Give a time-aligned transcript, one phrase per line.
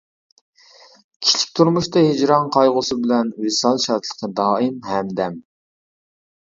[1.25, 5.43] كىشىلىك تۇرمۇشتا ھىجران قايغۇسى بىلەن ۋىسال شادلىقى دائىم ھەمدەم.